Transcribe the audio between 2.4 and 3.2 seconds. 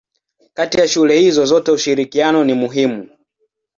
ni muhimu.